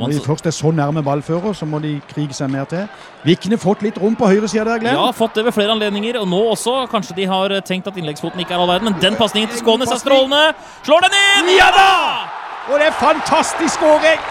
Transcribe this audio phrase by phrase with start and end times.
[0.00, 2.86] Når de først er så nærme ballfører, så må de krige seg mer til.
[3.24, 4.98] Vikne fått litt rom på høyresida der, Glenn.
[4.98, 6.86] ja, fått det ved flere anledninger, og nå også.
[6.92, 9.92] Kanskje de har tenkt at innleggsfoten ikke er all verden, men den pasningen til Skånes
[9.92, 10.54] er strålende.
[10.86, 11.52] Slår den inn!
[11.58, 11.90] Ja da!
[12.72, 14.22] Og det er fantastisk skåring!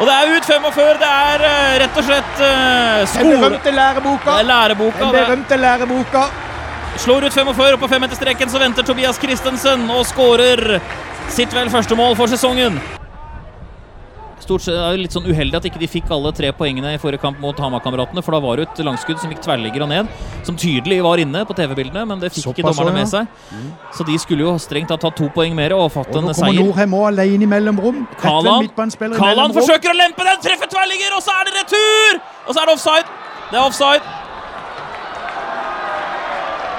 [0.00, 0.98] Og det er ut 45.
[1.00, 4.34] Det er eh, rett og slett uh, Den berømte læreboka.
[4.34, 4.98] Det er læreboka.
[4.98, 6.26] Den berømte læreboka.
[6.96, 10.80] slår ut 45, og på femmeterstreken så venter Tobias Christensen og skårer
[11.28, 12.80] sitt vel første mål for sesongen.
[14.46, 16.98] Stort sett er det litt sånn uheldig at ikke de fikk alle tre poengene i
[17.02, 20.10] forrige kamp mot Hamar-kameratene, for da var det et langskudd som gikk tverrligger og ned,
[20.46, 23.26] som tydelig var inne på TV-bildene, men det fikk ikke dommerne med seg.
[23.96, 26.62] Så de skulle jo strengt tatt to poeng mer og fått Og nå kommer seier.
[26.62, 28.04] Norheim òg alene i mellomrom.
[28.22, 28.68] Kalan,
[29.18, 32.22] Kalan forsøker å lempe den, treffer tverrligger, og så er det retur!
[32.46, 33.18] Og så er det offside.
[33.50, 34.14] Det er offside.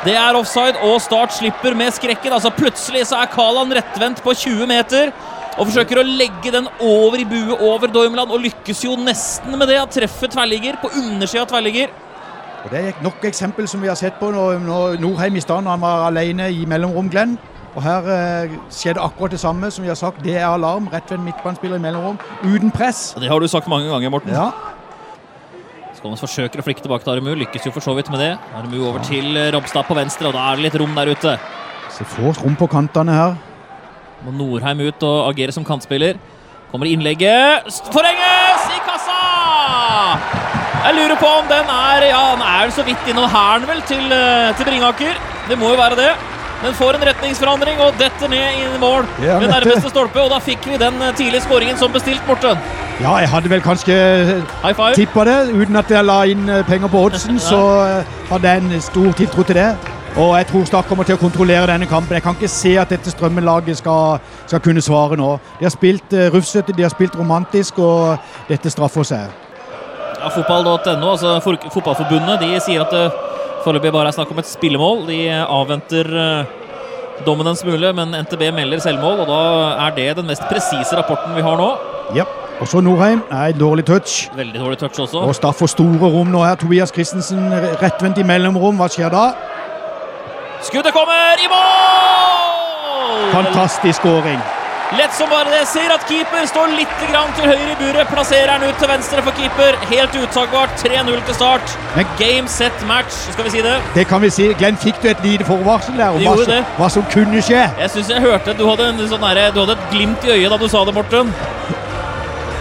[0.00, 2.32] Det er offside, og Start slipper med skrekken.
[2.32, 5.12] Altså Plutselig så er Kalan rettvendt på 20 meter
[5.60, 9.68] og forsøker å legge den over i buet over Dormland, og lykkes jo nesten med
[9.68, 9.76] det.
[9.82, 11.92] Han treffer tverrligger på undersida av tverrligger.
[12.64, 15.80] Og Det er nok eksempel som vi har sett på når, når Norheim i han
[15.80, 17.36] var alene i mellomrom, Glenn.
[17.76, 20.24] Og her eh, skjedde akkurat det samme som vi har sagt.
[20.24, 20.88] Det er alarm.
[20.90, 22.18] Rett ved en midtbanespiller i mellomrom.
[22.42, 23.14] Uten press.
[23.20, 24.32] Det har du sagt mange ganger, Morten.
[24.34, 24.50] Ja.
[25.94, 28.32] Skånes forsøker å flikke tilbake til Aremu, lykkes jo for så vidt med det.
[28.56, 31.36] Aremu over til eh, Robstad på venstre, og da er det litt rom der ute.
[31.92, 33.38] Så få rom på kantene her.
[34.24, 36.18] Må Norheim ut og agere som kantspiller.
[36.70, 37.66] Kommer innlegget.
[37.90, 39.20] Forenges i kassa!
[40.80, 44.04] Jeg lurer på om den er Ja, den er så vidt innom hælen, vel, til,
[44.12, 45.16] eh, til Bringaker.
[45.48, 46.12] Det må jo være det.
[46.62, 50.20] Den får en retningsforandring og detter ned i mål Ja, ved nærmeste stolpe.
[50.20, 52.58] Og da fikk vi den eh, tidlige skåringen som bestilt, Morten.
[53.00, 53.96] Ja, jeg hadde vel kanskje
[54.60, 54.94] five.
[54.94, 55.38] tippa det.
[55.56, 59.12] Uten at jeg la inn eh, penger på oddsen, så eh, hadde jeg en stor
[59.12, 59.70] tiltro til det.
[60.18, 62.16] Og jeg tror Start kommer til å kontrollere denne kampen.
[62.18, 64.18] Jeg kan ikke se at dette Strømmen-laget skal,
[64.50, 65.36] skal kunne svare nå.
[65.60, 69.30] De har spilt uh, rufsete, de har spilt romantisk, og dette straffer seg.
[70.20, 73.06] Ja, Fotball.no, altså for, Fotballforbundet, de sier at det
[73.64, 75.06] foreløpig bare er snakk om et spillemål.
[75.06, 76.58] De avventer uh,
[77.26, 79.40] dommen en smule, men NTB melder selvmål, og da
[79.86, 81.70] er det den mest presise rapporten vi har nå.
[82.18, 82.26] Ja.
[82.60, 83.22] Og så Norheim.
[83.30, 84.26] Nei, dårlig touch.
[84.36, 85.22] Veldig dårlig touch også.
[85.24, 86.58] Og Staff får store rom nå her.
[86.60, 87.46] Tobias Christensen
[87.80, 88.76] rettvendt i mellomrom.
[88.76, 89.22] Hva skjer da?
[90.62, 93.32] Skuddet kommer i mål!
[93.32, 94.40] Fantastisk skåring.
[94.98, 95.60] Lett som bare det.
[95.70, 98.08] Ser at keeper står litt grann til høyre i buret.
[98.10, 99.76] Plasserer den ut til venstre for keeper.
[99.90, 100.72] Helt uttagbart.
[100.82, 101.76] 3-0 til start.
[101.96, 103.76] Men- Game, set, match, skal vi si det.
[103.94, 104.48] Det kan vi si.
[104.58, 107.62] Glenn, fikk du et lite forvarsel der om hva, som- hva som kunne skje?
[107.78, 110.50] Jeg syns jeg hørte du hadde, en sånn derre- du hadde et glimt i øyet
[110.50, 111.32] da du sa det, Morten.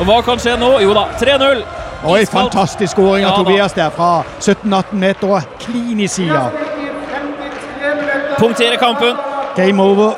[0.00, 0.80] Og hva kan skje nå?
[0.82, 1.62] Jo da, 3-0.
[2.04, 3.36] Oi, fantastisk skåring av Ja.
[3.36, 6.50] Tobias der fra 17-18 meter og klin i sida.
[8.38, 9.16] Punkterer kampen.
[9.56, 10.14] Game over.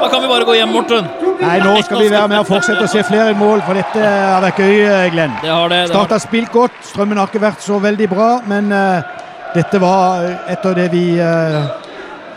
[0.00, 1.08] Da kan vi bare gå hjem, Morten.
[1.40, 4.42] Nei, nå skal vi være med og fortsette å se flere mål, for dette har
[4.44, 5.34] vært gøy, Glenn.
[5.42, 5.80] Det har det.
[5.86, 6.14] det Start har...
[6.14, 6.78] har spilt godt.
[6.86, 9.18] Strømmen har ikke vært så veldig bra, men uh,
[9.56, 11.66] dette var eh, etter det vi uh,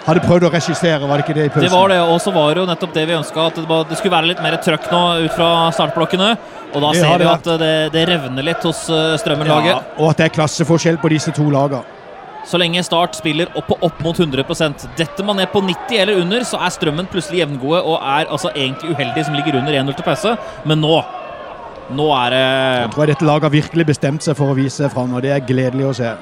[0.08, 1.68] hadde prøvd å regissere, var det ikke det i pausen?
[1.68, 3.88] Det var det, og så var det jo nettopp det vi ønska, at det, var,
[3.90, 6.34] det skulle være litt mer trøkk nå ut fra startblokkene.
[6.72, 8.86] Og da ser vi at det, det revner litt hos
[9.22, 9.74] Strømmen-laget.
[9.76, 12.01] Ja, og at det er klasseforskjell på disse to lagene.
[12.48, 16.22] Så lenge Start spiller opp og opp mot 100% Detter man ned på 90 eller
[16.24, 19.98] under, så er Strømmen plutselig jevngode og er altså egentlig uheldig som ligger under 1-0
[20.00, 20.36] til pause.
[20.66, 21.02] Men nå
[21.92, 24.90] Nå er det Jeg tror jeg dette laget har virkelig bestemt seg for å vise
[24.94, 26.14] fram, og det er gledelig å se.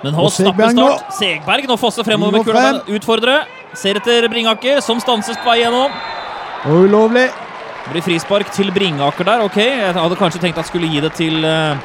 [0.00, 0.86] Men nå snapper Segberg nå.
[0.88, 1.12] Start.
[1.18, 3.50] Segberg nå fosser fremover med kula, utfordrer.
[3.76, 5.92] Ser etter Bringaker, som stanses på vei gjennom.
[6.70, 7.26] Og ulovlig.
[7.84, 9.60] Det blir frispark til Bringaker der, ok.
[9.60, 11.76] Jeg hadde kanskje tenkt at jeg skulle gi det til, eh,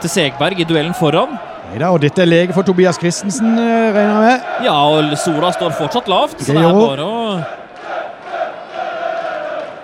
[0.00, 1.34] til Segberg i duellen foran.
[1.76, 4.44] Neida, og dette er lege for Tobias Christensen, eh, regner jeg med.
[4.64, 7.44] Ja, og sola står fortsatt lavt, så Det er bare å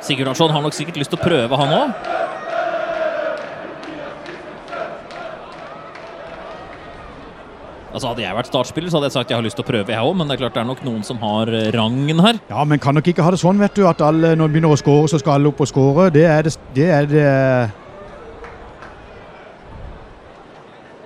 [0.00, 1.92] Sigurdarsson har nok sikkert lyst til å prøve, han òg.
[7.92, 9.92] Altså Hadde jeg vært startspiller, så hadde jeg sagt jeg har lyst til å prøve,
[9.92, 10.16] jeg òg.
[10.16, 12.40] Men det er klart det er nok noen som har eh, rangen her.
[12.48, 14.72] Ja, men kan nok ikke ha det sånn, vet du, at alle, når de begynner
[14.72, 16.08] å skåre, så skal alle opp og skåre.
[16.10, 17.28] Det er det, det er det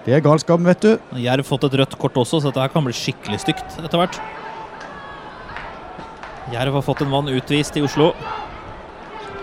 [0.07, 0.93] Det er galskapen, vet du.
[1.19, 4.19] Jerv fått et rødt kort også, så dette her kan bli skikkelig stygt etter hvert.
[6.53, 8.13] Jerv har fått en mann utvist i Oslo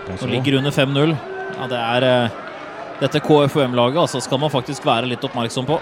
[0.08, 1.12] og ligger under 5-0.
[1.58, 2.38] Ja, det er eh,
[3.02, 5.78] dette KFUM-laget altså skal man faktisk være litt oppmerksom på.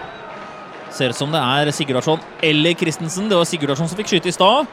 [0.92, 3.30] Ser ut som det er Sigurdarsson eller Christensen.
[3.30, 4.66] Det var Sigurdarsson som fikk skyte i stad.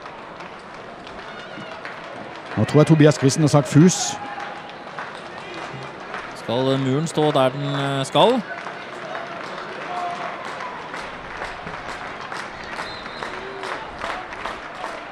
[2.57, 4.15] Nå tror jeg Tobias Christen har sagt fus.
[6.41, 8.39] Skal muren stå der den eh, skal?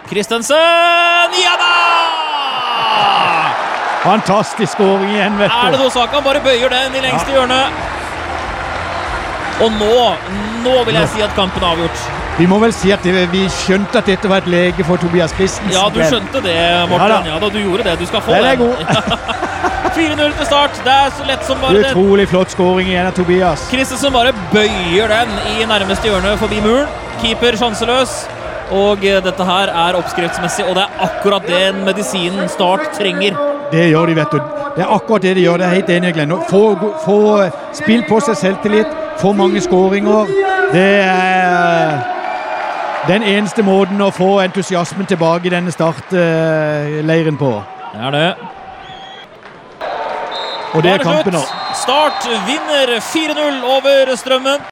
[0.09, 1.36] Christensen!
[1.44, 1.74] Ja da!
[4.04, 6.13] Fantastisk skåring igjen, vet Er det noe sak?
[6.15, 7.57] Han bare bøyer den i lengste hjørne.
[9.65, 9.94] Og nå,
[10.63, 12.04] nå vil jeg si at kampen er avgjort.
[12.38, 15.33] Vi må vel si at det, vi skjønte at dette var et lege for Tobias
[15.33, 15.74] Christensen.
[15.74, 16.56] Ja, du skjønte det,
[16.92, 17.10] Morten.
[17.10, 17.31] Ja da.
[17.33, 17.98] Ja da, du gjorde det.
[18.00, 18.77] Du skal få Den er god.
[19.98, 20.77] 4-0 til start.
[20.86, 21.92] Det er så lett som bare det.
[21.92, 23.65] Utrolig flott skåring igjen av Tobias.
[23.74, 26.88] Christensen bare bøyer den i nærmeste hjørne forbi muren.
[27.24, 28.19] Keeper sjanseløs.
[28.72, 33.38] Og eh, dette her er oppskriftsmessig, og det er akkurat den medisinen Start trenger.
[33.72, 34.42] Det gjør de, vet du.
[34.75, 35.58] Det er akkurat det de gjør.
[35.58, 36.36] Det er helt enig Glenn.
[36.50, 36.62] Få,
[37.06, 37.18] få
[37.75, 40.30] spill på seg selvtillit, få mange skåringer.
[40.74, 41.98] Det er
[43.08, 47.54] den eneste måten å få entusiasmen tilbake i denne startleiren på.
[47.94, 48.30] Det er det.
[50.75, 51.44] Og det er kampen nå.
[51.78, 54.60] Start vinner 4-0 over Strømmen.